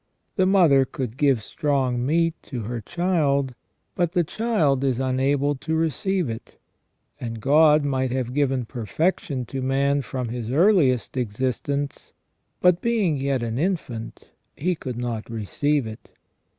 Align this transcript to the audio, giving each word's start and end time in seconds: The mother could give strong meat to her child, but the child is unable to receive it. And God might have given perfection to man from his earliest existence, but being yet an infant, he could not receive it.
The 0.35 0.47
mother 0.47 0.83
could 0.83 1.15
give 1.15 1.43
strong 1.43 2.03
meat 2.03 2.33
to 2.45 2.61
her 2.61 2.81
child, 2.81 3.53
but 3.93 4.13
the 4.13 4.23
child 4.23 4.83
is 4.83 4.99
unable 4.99 5.53
to 5.57 5.75
receive 5.75 6.27
it. 6.27 6.57
And 7.19 7.39
God 7.39 7.83
might 7.85 8.09
have 8.09 8.33
given 8.33 8.65
perfection 8.65 9.45
to 9.45 9.61
man 9.61 10.01
from 10.01 10.29
his 10.29 10.49
earliest 10.49 11.17
existence, 11.17 12.13
but 12.61 12.81
being 12.81 13.15
yet 13.17 13.43
an 13.43 13.59
infant, 13.59 14.31
he 14.57 14.73
could 14.73 14.97
not 14.97 15.29
receive 15.29 15.85
it. 15.85 16.09